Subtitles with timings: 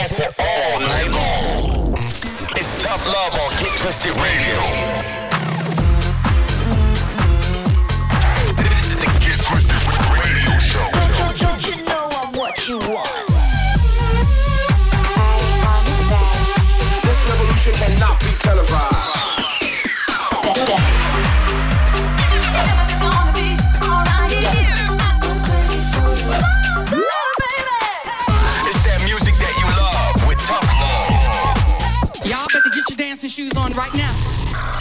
[0.00, 1.92] dancing all night long.
[2.56, 5.29] It's tough love on Get Twisted Radio.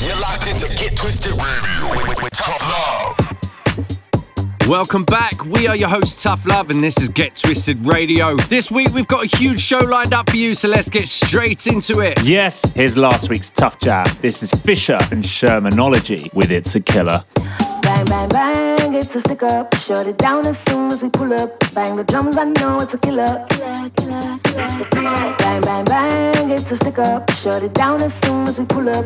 [0.01, 3.17] You're locked into Get Twisted Radio with, with Tough Love.
[4.65, 5.43] Welcome back.
[5.43, 8.37] We are your hosts, Tough Love, and this is Get Twisted Radio.
[8.47, 11.67] This week we've got a huge show lined up for you, so let's get straight
[11.67, 12.23] into it.
[12.23, 14.05] Yes, here's last week's Tough Jam.
[14.21, 17.21] This is Fisher and Shermanology with It's a Killer.
[17.81, 19.75] Bang, bang, bang, it's a stick up.
[19.75, 21.59] Shut it down as soon as we pull up.
[21.75, 23.45] Bang the drums, I know it's a killer.
[23.49, 25.35] killer, killer, killer.
[25.39, 27.29] Bang, bang, bang, it's a stick up.
[27.31, 29.05] Shut it down as soon as we pull up.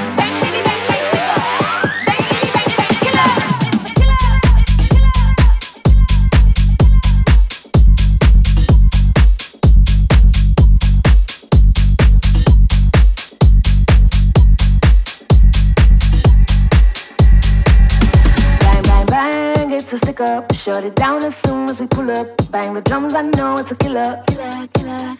[20.21, 20.53] Up.
[20.53, 22.27] Shut it down as soon as we pull up.
[22.51, 24.23] Bang the drums, I know it's a killer.
[24.27, 25.17] Killer, killer,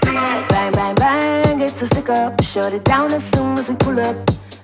[0.00, 0.46] killer.
[0.48, 2.42] Bang, bang, bang, it's a stick up.
[2.42, 4.16] Shut it down as soon as we pull up.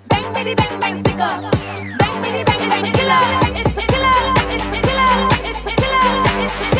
[0.08, 1.42] Bang, bang, bang, bang, stick up.
[1.42, 3.26] Bang, bang, bang, bang, killer.
[3.60, 4.20] It's a killer.
[4.48, 5.28] It's a killer.
[5.44, 6.08] It's a killer.
[6.40, 6.74] It's a killer.
[6.74, 6.79] It's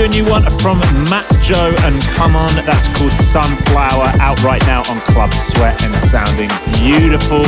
[0.00, 0.80] You a new one from
[1.12, 2.48] Matt Joe and Come On.
[2.64, 6.48] That's called Sunflower, out right now on Club Sweat and sounding
[6.80, 7.44] beautiful.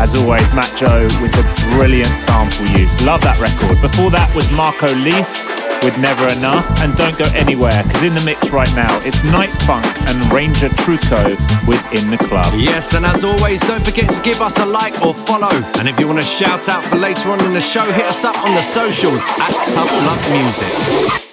[0.00, 1.44] As always, Matt Joe with the
[1.76, 2.88] brilliant sample use.
[3.04, 3.76] Love that record.
[3.84, 5.44] Before that was Marco Lys
[5.84, 6.64] with Never Enough.
[6.80, 10.72] And don't go anywhere, because in the mix right now, it's Night Funk and Ranger
[10.80, 11.36] Trucco
[11.68, 12.48] with In the Club.
[12.56, 15.52] Yes, and as always, don't forget to give us a like or follow.
[15.76, 18.24] And if you want to shout out for later on in the show, hit us
[18.24, 21.29] up on the socials at Tough Love Music.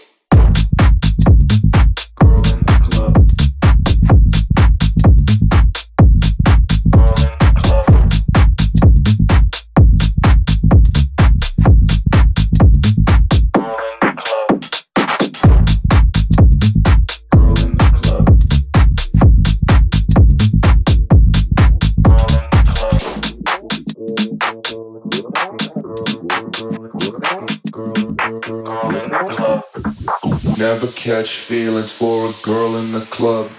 [31.07, 33.49] Catch feelings for a girl in the club.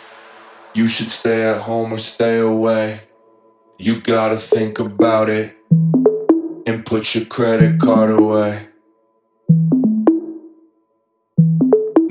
[0.74, 3.00] You should stay at home or stay away.
[3.78, 5.56] You gotta think about it
[6.66, 8.68] and put your credit card away.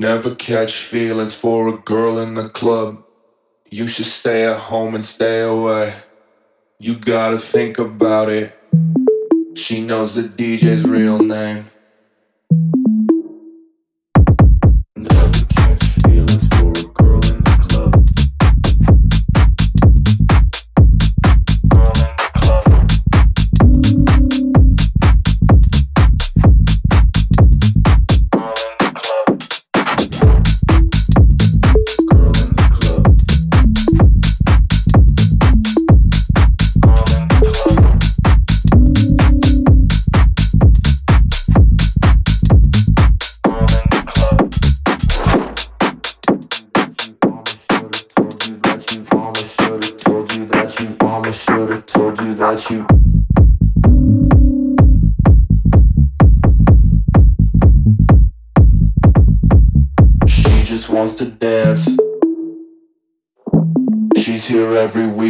[0.00, 3.04] Never catch feelings for a girl in the club.
[3.70, 5.94] You should stay at home and stay away.
[6.80, 8.58] You gotta think about it.
[9.54, 11.66] She knows the DJ's real name.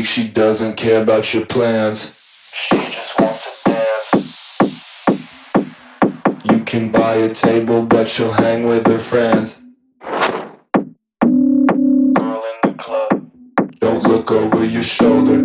[0.08, 2.52] She doesn't care about your plans.
[2.52, 4.58] She just wants to dance.
[6.50, 9.60] You can buy a table, but she'll hang with her friends.
[11.20, 13.30] Girl in the club.
[13.78, 15.44] Don't look over your shoulder.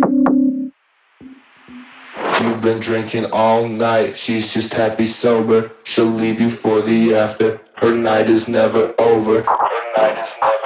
[2.40, 5.70] You've been drinking all night, she's just happy sober.
[5.84, 7.60] She'll leave you for the after.
[7.76, 9.42] Her night is never over.
[9.42, 10.63] Her night is never over.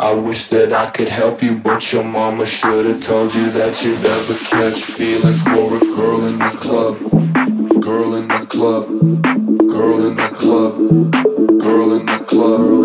[0.00, 4.00] I wish that I could help you, but your mama should've told you that you'd
[4.00, 7.00] never catch feelings for a girl in the club.
[7.82, 8.86] Girl in the club.
[9.68, 10.76] Girl in the club.
[11.60, 12.77] Girl in the club.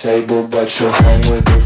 [0.00, 1.59] Table, but you'll hang with her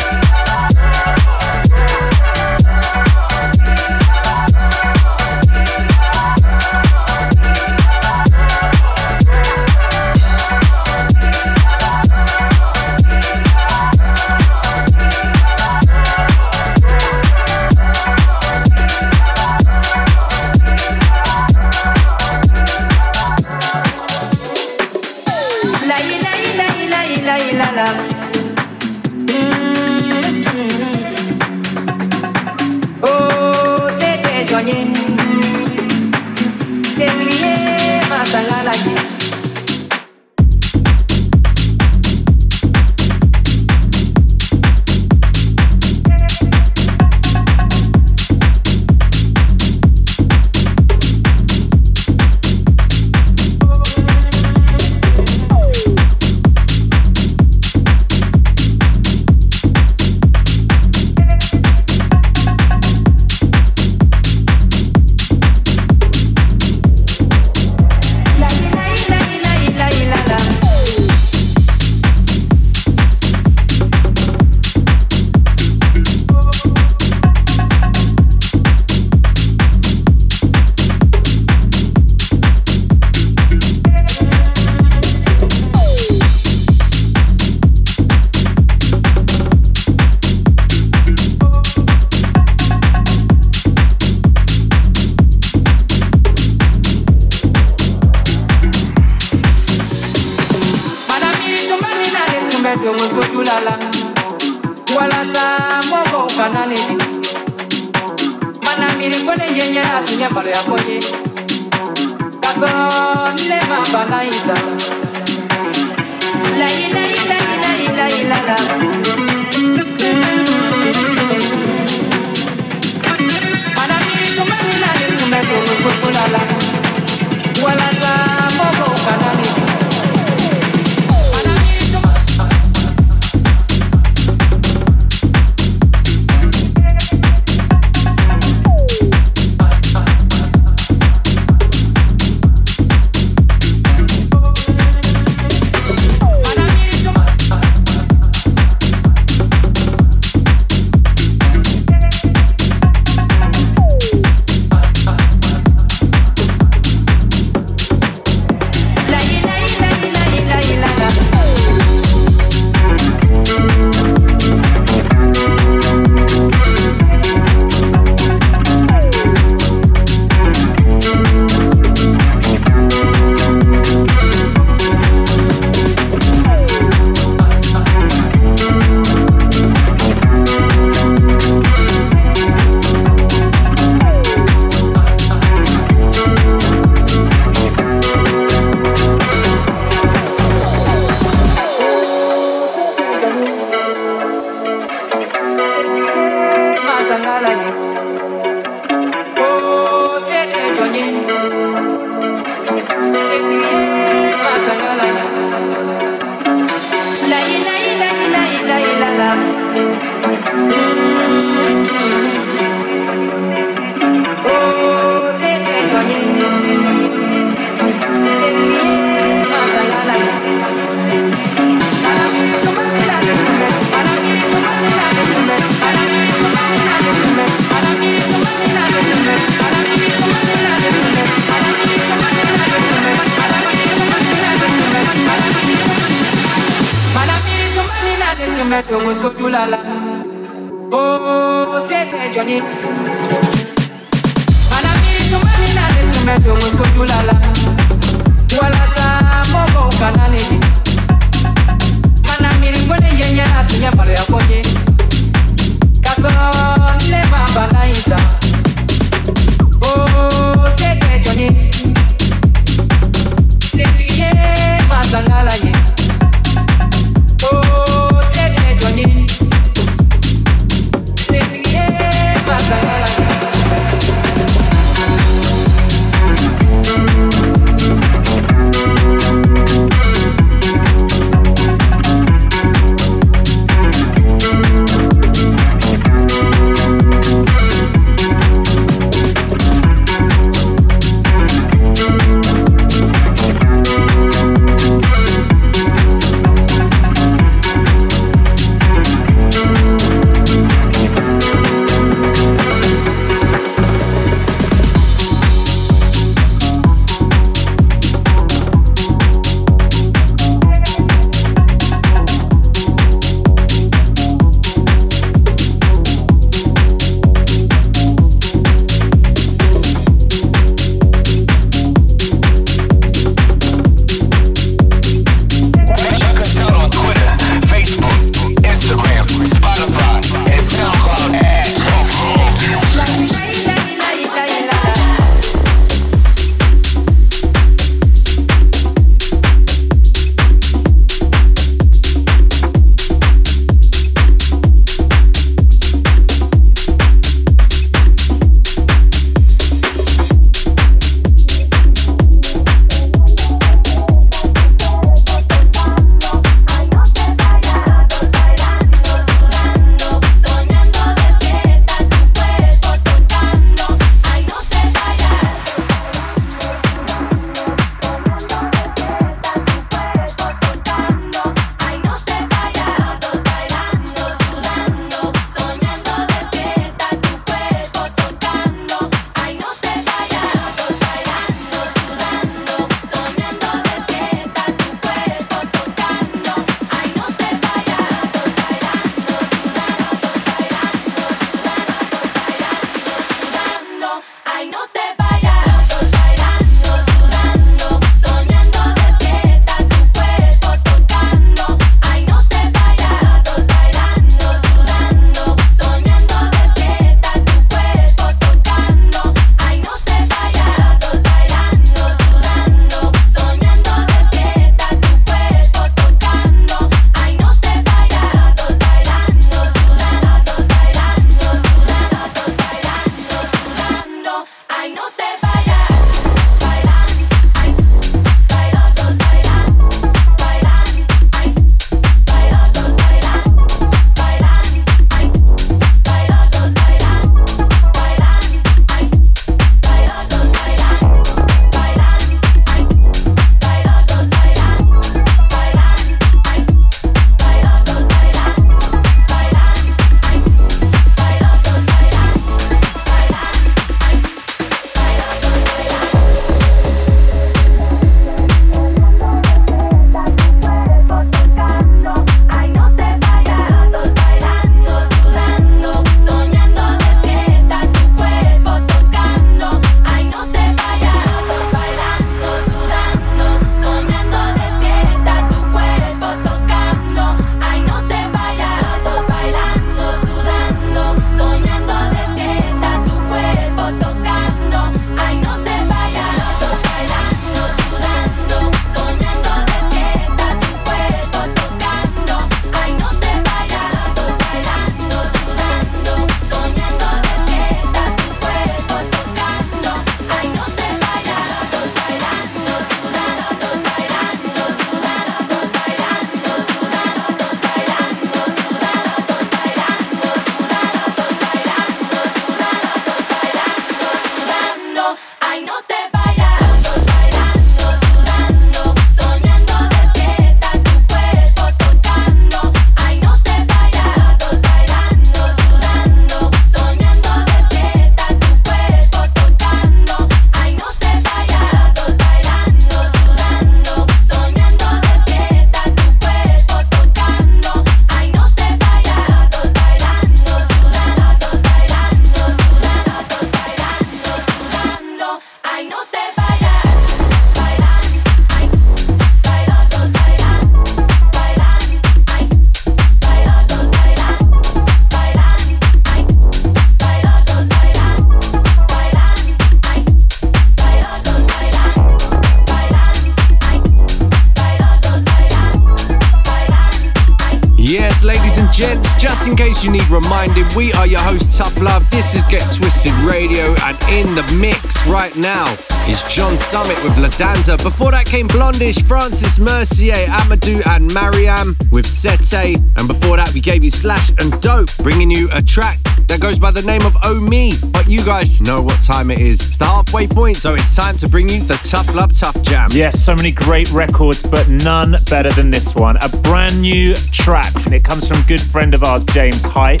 [569.82, 572.08] you need reminding, we are your host Tough Love.
[572.10, 575.72] This is Get Twisted Radio, and in the mix right now
[576.08, 577.76] is John Summit with La Danza.
[577.78, 582.76] Before that came Blondish, Francis Mercier, Amadou, and Mariam with Sete.
[582.98, 586.01] And before that, we gave you Slash and Dope, bringing you a track
[586.32, 587.72] that goes by the name of Oh Me.
[587.92, 589.60] But you guys know what time it is.
[589.68, 592.88] It's the halfway point, so it's time to bring you the Tough Love Tough Jam.
[592.92, 596.16] Yes, so many great records, but none better than this one.
[596.22, 600.00] A brand new track, and it comes from good friend of ours, James Hype.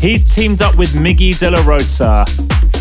[0.00, 2.24] He's teamed up with Miggy Dela Rosa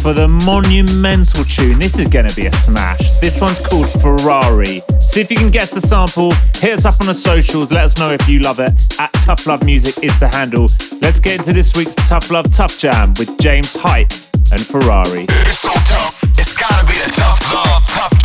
[0.02, 1.80] for the monumental tune.
[1.80, 3.20] This is going to be a smash.
[3.20, 4.82] This one's called Ferrari.
[5.16, 6.34] See if you can guess the sample.
[6.60, 7.72] Hit us up on the socials.
[7.72, 8.74] Let us know if you love it.
[9.00, 10.68] At Tough Love Music is the handle.
[11.02, 14.12] Let's get into this week's Tough Love Tough Jam with James Hype
[14.52, 15.24] and Ferrari.
[15.48, 18.25] It's so tough, it's gotta be the tough love, tough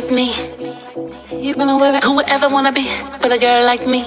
[0.00, 0.30] like me.
[2.04, 2.86] Who would ever wanna be
[3.20, 4.04] with a girl like me?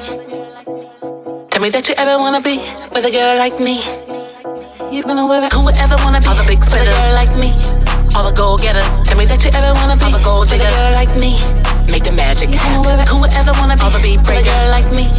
[1.52, 2.64] Tell me that you ever wanna be
[2.96, 3.84] with a girl like me.
[4.88, 7.52] Who would ever wanna be all the big spenders like me?
[8.16, 9.02] All the gold getters.
[9.04, 11.36] Tell me that you ever wanna be all the gold diggers like me.
[11.92, 13.06] Make the magic happen.
[13.12, 15.12] Who would ever wanna be all the beat breakers like me?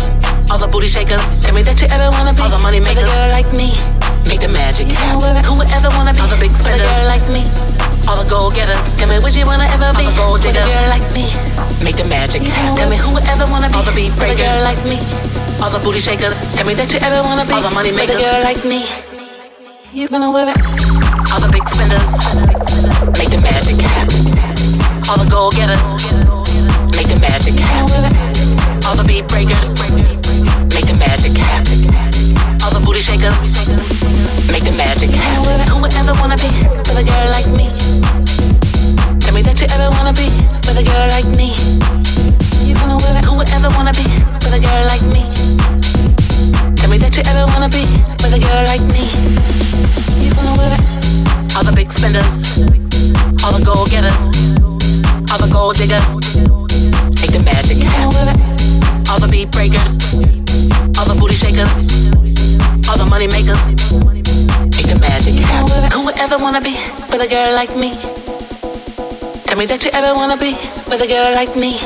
[0.51, 1.37] All the booty shakers.
[1.45, 3.77] Tell me that you ever wanna be all the money makers like me.
[4.25, 5.45] Make the magic happen.
[5.45, 7.45] Who would ever wanna be all the big spenders like me?
[8.09, 8.83] All the gold getters.
[8.97, 11.25] Tell me would you wanna ever be all the gold diggers like me?
[11.85, 12.77] Make the magic happen.
[12.77, 14.99] Tell me who would ever wanna be all the beat breakers like me?
[15.63, 16.39] All the booty shakers.
[16.57, 18.85] Tell me that you ever wanna be all the money makers like me.
[19.93, 20.53] You've been aware
[21.33, 22.13] all the big spenders
[23.17, 24.21] make the magic happen.
[25.09, 25.97] All the goal getters
[26.93, 28.05] make the magic happen.
[28.85, 29.73] All the beat breakers
[30.77, 31.89] make the magic happen.
[32.61, 33.49] All the booty shakers
[34.53, 35.69] make the magic happen.
[35.73, 36.53] Who would ever wanna be
[36.85, 37.32] with a girl
[51.83, 52.39] big spenders,
[53.43, 54.23] all the gold getters,
[55.33, 56.07] all the gold diggers,
[57.19, 58.39] make the magic happen.
[59.11, 59.99] All the beat breakers,
[60.97, 61.75] all the booty shakers,
[62.87, 63.59] all the money makers,
[64.79, 65.91] make the magic happen.
[65.91, 66.79] Who would ever wanna be
[67.11, 67.99] with a girl like me?
[69.47, 70.55] Tell me that you ever wanna be
[70.87, 71.83] with a girl like me.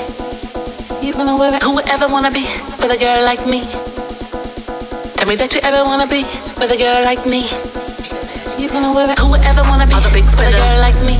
[1.00, 1.58] You wanna wear.
[1.64, 2.44] Who would ever wanna be
[2.84, 3.64] with a girl like me?
[5.16, 6.22] Tell me that you ever wanna be
[6.60, 7.48] with a girl like me.
[9.26, 11.18] Who would ever wanna be all the big spenders like me?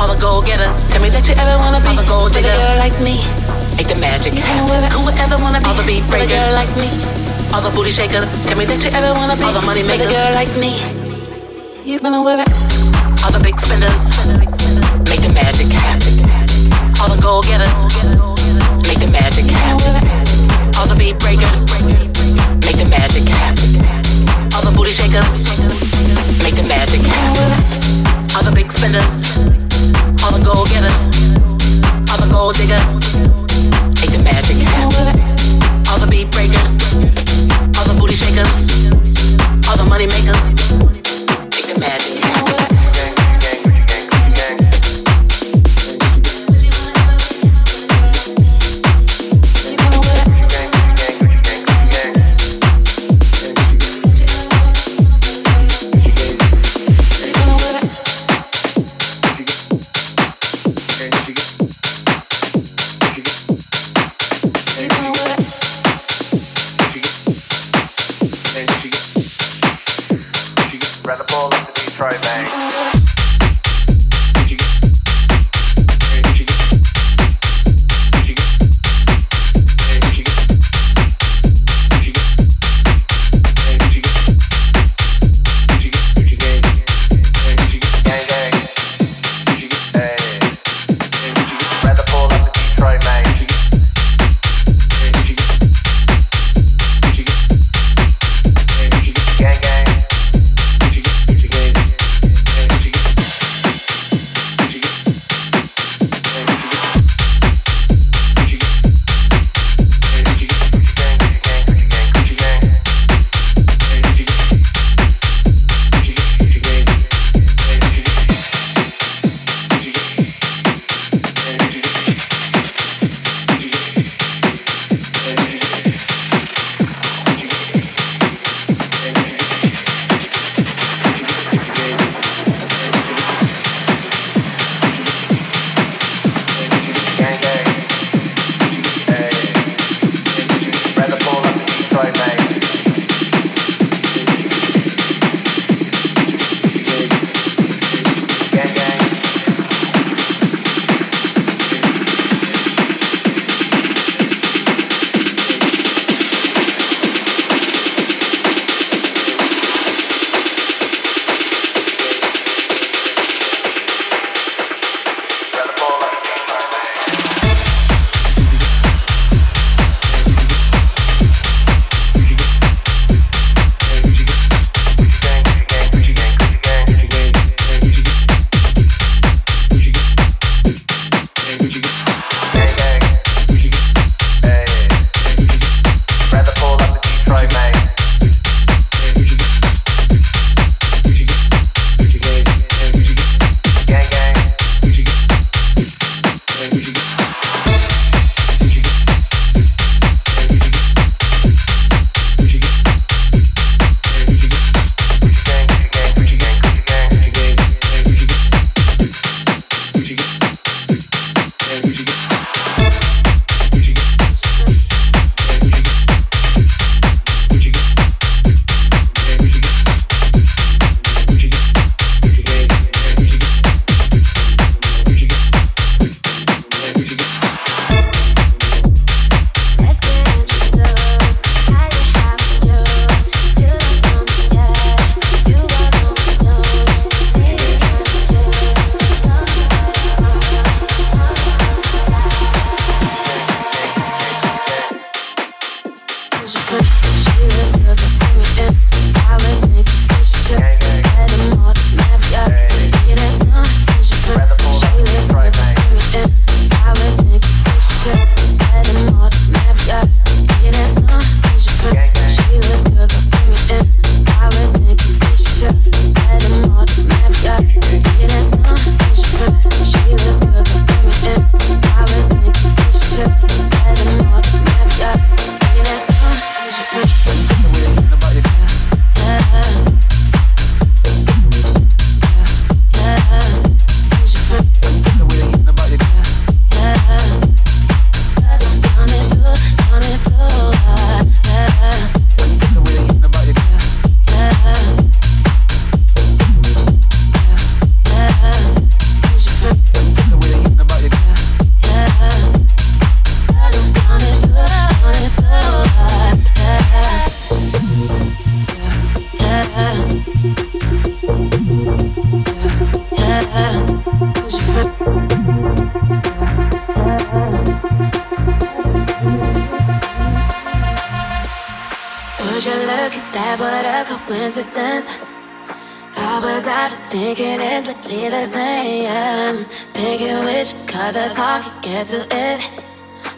[0.00, 0.80] All the gold getters.
[0.88, 3.20] Tell me that you ever wanna be all the gold diggers like me.
[3.76, 4.88] Make the magic happen.
[4.96, 6.88] Who would ever wanna be all the beat breakers like me?
[7.52, 8.32] All the booty shakers.
[8.48, 10.72] Tell me that you ever wanna be all the money makers girl like me.
[11.84, 14.08] You've been aware all the big spenders.
[15.12, 16.24] Make the magic happen.
[16.96, 17.76] All the gold getters.
[18.88, 20.00] Make the magic happen.
[20.80, 21.68] All the beat breakers.
[22.64, 23.93] Make the magic happen.
[24.54, 25.42] All the booty shakers.
[26.42, 27.50] Make the magic happen.
[28.36, 29.18] All the big spenders,
[30.22, 31.10] all the gold getters,
[32.10, 32.86] all the gold diggers,
[33.98, 35.18] make the magic happen.
[35.90, 36.78] All the beat breakers,
[37.78, 38.54] all the booty shakers,
[39.68, 40.53] all the money makers,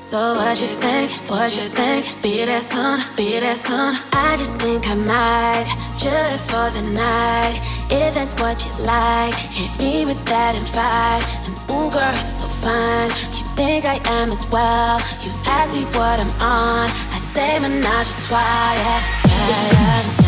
[0.00, 1.10] So what you think?
[1.28, 2.22] What you think?
[2.22, 3.98] Be that soon, be that soon.
[4.12, 7.60] I just think I might chill for the night.
[7.90, 11.26] If that's what you like, hit me with that invite.
[11.44, 13.10] And ooh, girl, you're so fine.
[13.36, 15.00] You think I am as well?
[15.20, 16.88] You ask me what I'm on.
[16.88, 18.40] I say menage a trois.
[18.40, 20.25] Yeah, yeah, yeah.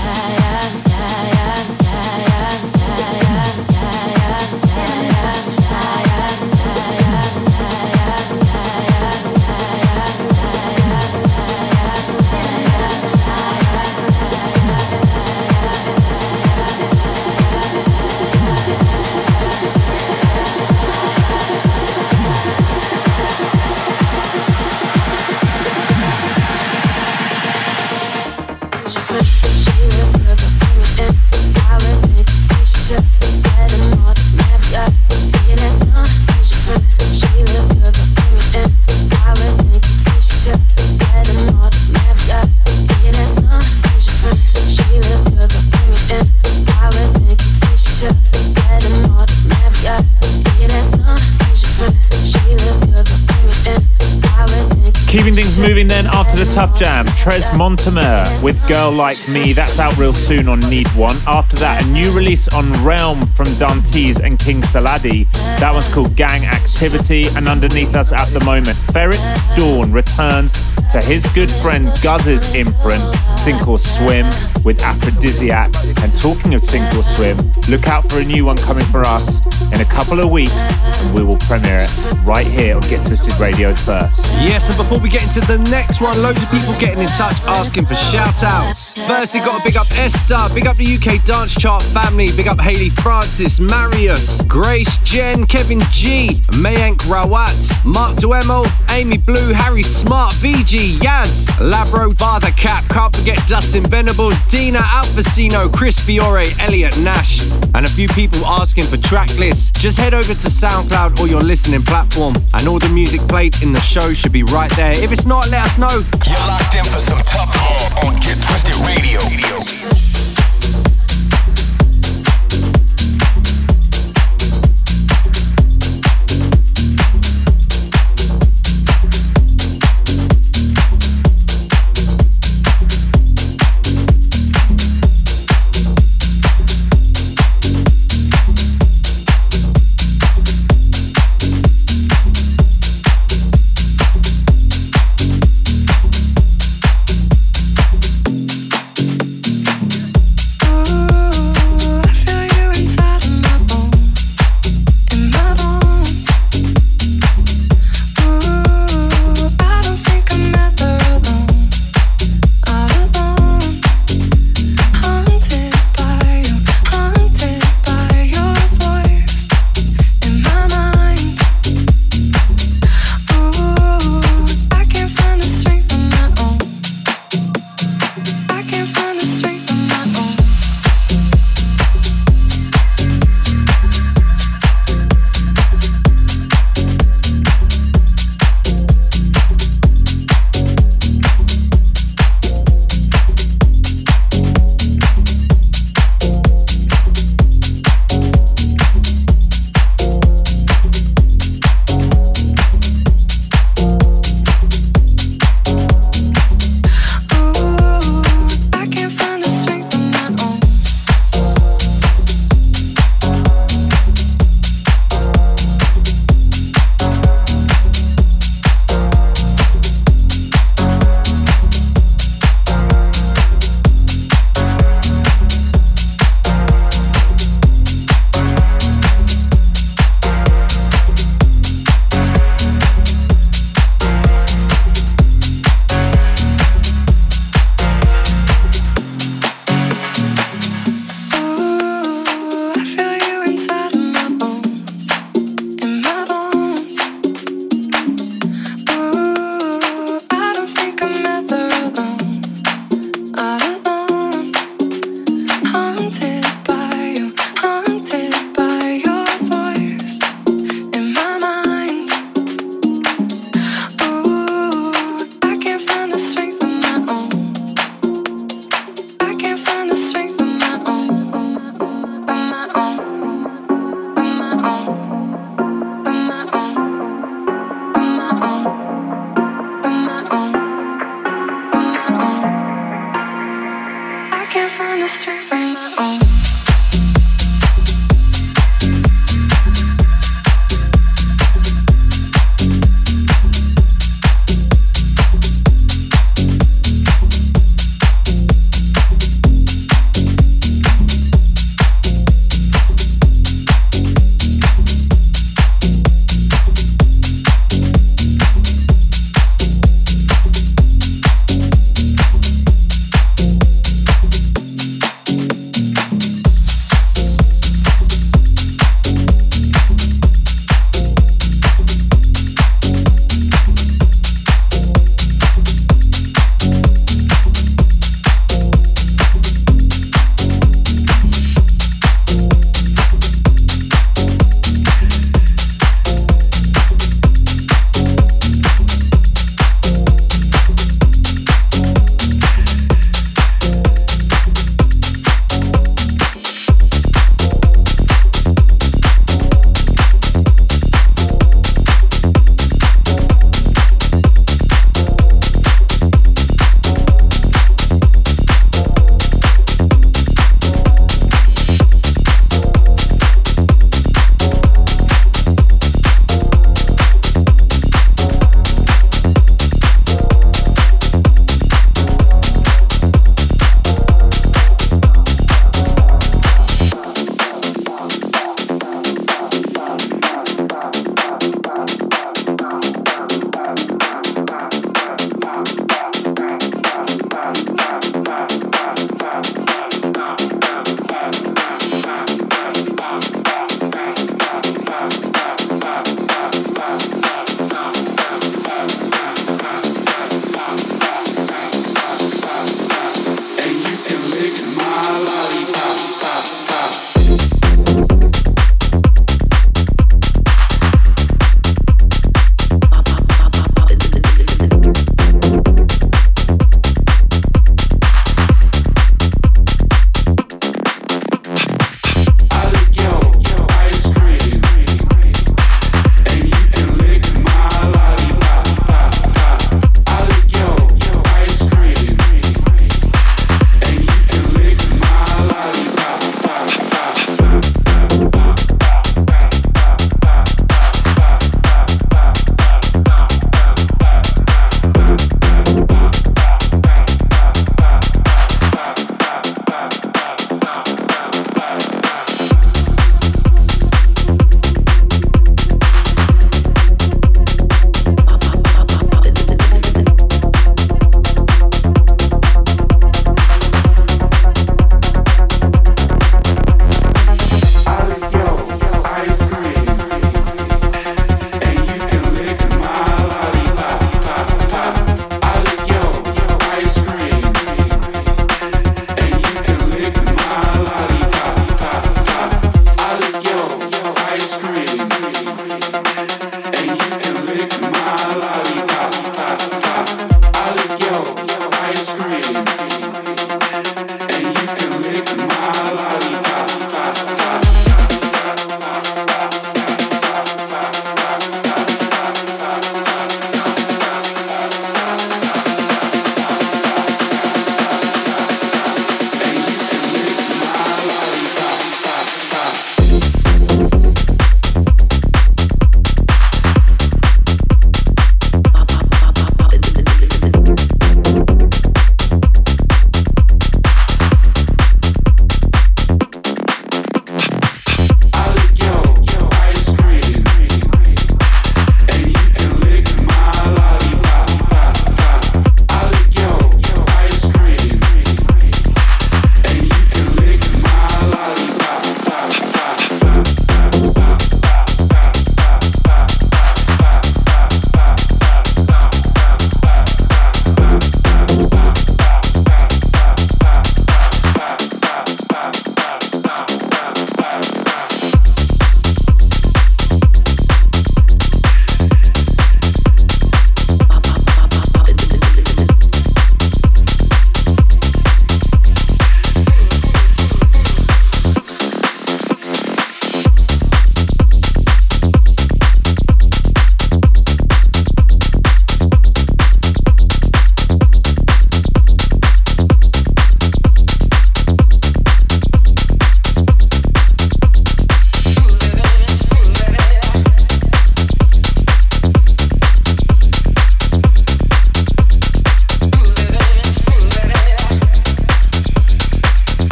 [55.09, 59.55] Moving then after the tough jam, Tres Montamer with Girl Like Me.
[59.55, 61.17] That's out real soon on Need One.
[61.27, 65.27] After that, a new release on Realm from Dantes and King Saladi.
[65.61, 67.25] That one's called Gang Activity.
[67.37, 70.53] And underneath us at the moment, Ferreck Dawn returns
[70.93, 73.03] to his good friend Guz's imprint,
[73.39, 74.27] Sink or Swim,
[74.65, 75.73] with Aphrodisiac.
[76.03, 77.37] And talking of Sink or Swim,
[77.69, 79.41] look out for a new one coming for us
[79.73, 83.39] in a couple of weeks, and we will premiere it right here on Get Twisted
[83.39, 84.19] Radio first.
[84.41, 87.37] Yes, and before we get into the next one, loads of people getting in touch
[87.45, 88.93] asking for shout outs.
[89.07, 92.61] Firstly, got to big up Esther, big up the UK Dance Chart family, big up
[92.61, 100.33] Haley Francis, Marius, Grace, Jen, Kevin G, Mayank Rawat, Mark Duemo, Amy Blue, Harry Smart,
[100.35, 107.51] VG, Yaz, Labro, Father Cap, can't forget Dustin Venables, Dina Alfacino, Chris Fiore, Elliot Nash,
[107.75, 109.73] and a few people asking for track lists.
[109.81, 113.73] Just head over to SoundCloud or your listening platform, and all the music played in
[113.73, 114.93] the show should be right there.
[114.93, 116.03] If it's not, let us know.
[116.27, 119.19] You're locked in for some tough love on Get Twisted Radio.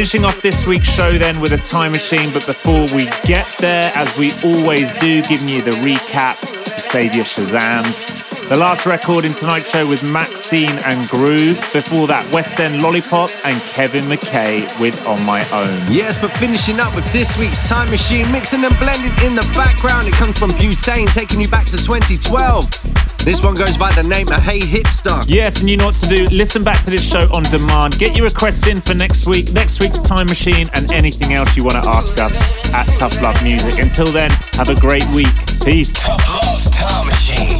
[0.00, 3.92] Finishing off this week's show then with a time machine, but before we get there,
[3.94, 8.48] as we always do, giving you the recap, the Saviour Shazams.
[8.48, 11.58] The last record in tonight's show was Maxine and Groove.
[11.74, 15.92] Before that, West End Lollipop and Kevin McKay with On My Own.
[15.92, 20.08] Yes, but finishing up with this week's Time Machine, mixing and blending in the background.
[20.08, 23.09] It comes from Butane, taking you back to 2012.
[23.24, 25.22] This one goes by the name of Hey Hipster.
[25.28, 26.24] Yes, and you know what to do.
[26.34, 27.98] Listen back to this show on demand.
[27.98, 31.62] Get your requests in for next week, next week's Time Machine, and anything else you
[31.62, 32.34] want to ask us
[32.72, 33.78] at Tough Love Music.
[33.78, 35.28] Until then, have a great week.
[35.62, 35.92] Peace.
[36.02, 37.59] Tough Love Time Machine.